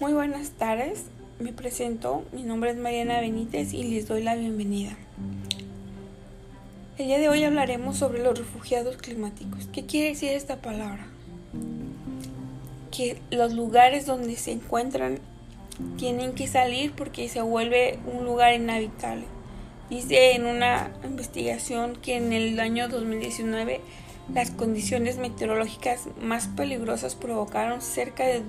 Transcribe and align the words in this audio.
Muy 0.00 0.12
buenas 0.12 0.50
tardes, 0.50 1.04
me 1.40 1.52
presento, 1.52 2.24
mi 2.32 2.42
nombre 2.42 2.70
es 2.70 2.76
Mariana 2.76 3.20
Benítez 3.20 3.74
y 3.74 3.82
les 3.82 4.06
doy 4.06 4.22
la 4.22 4.36
bienvenida. 4.36 4.96
El 6.98 7.06
día 7.06 7.18
de 7.18 7.28
hoy 7.28 7.44
hablaremos 7.44 7.96
sobre 7.96 8.22
los 8.22 8.38
refugiados 8.38 8.96
climáticos. 8.96 9.68
¿Qué 9.72 9.86
quiere 9.86 10.10
decir 10.10 10.30
esta 10.30 10.56
palabra? 10.56 11.06
Que 12.90 13.20
los 13.30 13.52
lugares 13.54 14.06
donde 14.06 14.36
se 14.36 14.52
encuentran 14.52 15.18
tienen 15.96 16.34
que 16.34 16.46
salir 16.46 16.92
porque 16.92 17.28
se 17.28 17.40
vuelve 17.40 17.98
un 18.12 18.24
lugar 18.24 18.54
inhabitable. 18.54 19.24
Dice 19.90 20.34
en 20.34 20.46
una 20.46 20.92
investigación 21.04 21.96
que 21.96 22.16
en 22.16 22.32
el 22.32 22.60
año 22.60 22.88
2019 22.88 23.80
las 24.32 24.50
condiciones 24.50 25.18
meteorológicas 25.18 26.08
más 26.20 26.48
peligrosas 26.48 27.14
provocaron 27.14 27.80
cerca 27.80 28.24
de 28.24 28.42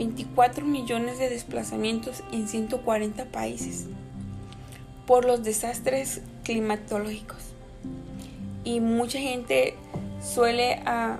24 0.00 0.64
millones 0.64 1.18
de 1.18 1.28
desplazamientos 1.28 2.22
en 2.32 2.48
140 2.48 3.26
países 3.26 3.84
por 5.06 5.26
los 5.26 5.44
desastres 5.44 6.22
climatológicos. 6.42 7.36
Y 8.64 8.80
mucha 8.80 9.18
gente 9.18 9.74
suele 10.22 10.80
ah, 10.86 11.18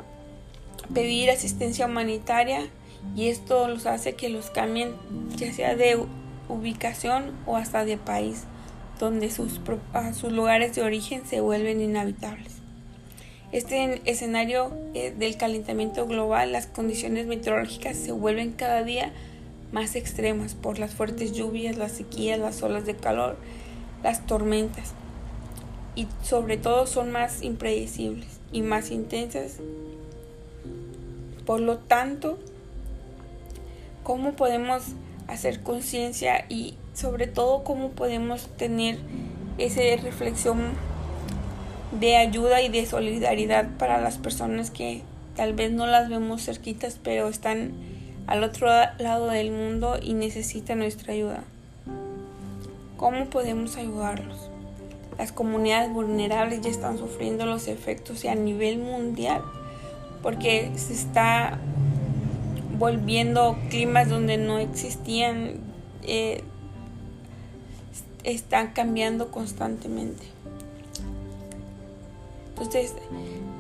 pedir 0.95 1.29
asistencia 1.29 1.85
humanitaria 1.85 2.71
y 3.15 3.29
esto 3.29 3.69
los 3.69 3.85
hace 3.85 4.15
que 4.15 4.31
los 4.31 4.49
cambien 4.49 4.95
ya 5.37 5.53
sea 5.53 5.77
de 5.77 6.03
ubicación 6.49 7.33
o 7.45 7.57
hasta 7.57 7.85
de 7.85 7.99
país, 7.99 8.45
donde 8.99 9.31
sus, 9.31 9.61
sus 10.19 10.33
lugares 10.33 10.75
de 10.75 10.83
origen 10.85 11.27
se 11.27 11.43
vuelven 11.43 11.83
inhabitables. 11.83 12.60
Este 13.53 14.01
escenario 14.05 14.73
eh, 14.95 15.13
del 15.17 15.37
calentamiento 15.37 16.07
global, 16.07 16.53
las 16.53 16.69
condiciones 16.69 17.27
meteorológicas 17.27 17.97
se 17.97 18.13
vuelven 18.13 18.53
cada 18.53 18.85
día 18.85 19.13
más 19.73 19.97
extremas 19.97 20.55
por 20.55 20.79
las 20.79 20.95
fuertes 20.95 21.33
lluvias, 21.33 21.77
las 21.77 21.93
sequías, 21.93 22.39
las 22.39 22.63
olas 22.63 22.87
de 22.87 22.95
calor, 22.95 23.37
las 24.05 24.25
tormentas. 24.25 24.93
Y 25.97 26.07
sobre 26.23 26.59
todo 26.59 26.87
son 26.87 27.11
más 27.11 27.43
impredecibles 27.43 28.39
y 28.53 28.63
más 28.63 28.93
intensas. 28.93 29.57
Por 31.45 31.61
lo 31.61 31.79
tanto, 31.79 32.39
¿cómo 34.05 34.35
podemos 34.35 34.85
hacer 35.27 35.61
conciencia 35.65 36.45
y 36.49 36.75
sobre 36.95 37.27
todo 37.27 37.65
cómo 37.65 37.91
podemos 37.91 38.49
tener 38.57 38.99
esa 39.59 39.81
reflexión 40.01 40.75
de 41.93 42.17
ayuda 42.17 42.63
y 42.63 42.69
de 42.69 42.87
solidaridad 42.87 43.69
para 43.79 44.01
las 44.01 44.19
personas 44.19 44.71
que 44.71 45.03
tal 45.37 45.55
vez 45.55 45.73
no 45.73 45.87
las 45.87 46.09
vemos 46.09 46.45
cerquitas, 46.45 46.99
pero 47.03 47.29
están 47.29 47.73
al 48.27 48.45
otro 48.45 48.69
lado 48.99 49.27
del 49.27 49.51
mundo 49.51 49.99
y 50.01 50.15
necesitan 50.15 50.79
nuestra 50.79 51.13
ayuda. 51.13 51.43
¿Cómo 52.97 53.27
podemos 53.27 53.77
ayudarlos? 53.77 54.51
Las 55.19 55.33
comunidades 55.33 55.93
vulnerables 55.93 56.61
ya 56.61 56.71
están 56.71 56.99
sufriendo 56.99 57.47
los 57.47 57.67
efectos 57.67 58.25
a 58.25 58.35
nivel 58.35 58.79
mundial 58.79 59.43
porque 60.23 60.71
se 60.77 60.93
está 60.93 61.59
volviendo 62.79 63.59
climas 63.69 64.09
donde 64.09 64.37
no 64.37 64.59
existían, 64.59 65.55
eh, 66.03 66.43
están 68.25 68.73
cambiando 68.73 69.31
constantemente. 69.31 70.25
Entonces, 72.61 72.95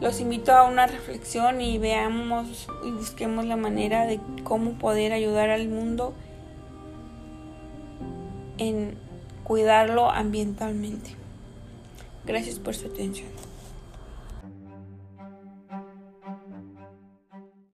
los 0.01 0.21
invito 0.21 0.53
a 0.53 0.65
una 0.65 0.87
reflexión 0.87 1.61
y 1.61 1.79
veamos 1.79 2.69
y 2.87 2.91
busquemos 2.91 3.47
la 3.47 3.57
manera 3.57 4.07
de 4.07 4.21
cómo 4.45 4.73
poder 4.73 5.13
ayudar 5.13 5.51
al 5.51 5.69
mundo 5.69 6.15
en 8.59 8.95
cuidarlo 9.43 10.11
ambientalmente. 10.11 11.17
Gracias 12.27 12.59
por 12.59 12.75
su 12.75 12.89
atención. 12.89 13.29